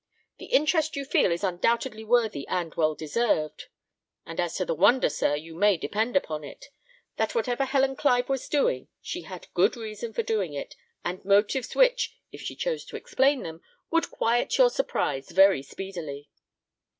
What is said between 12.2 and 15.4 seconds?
if she chose to explain them, would quiet your surprise